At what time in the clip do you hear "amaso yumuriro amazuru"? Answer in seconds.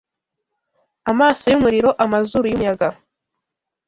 1.11-2.45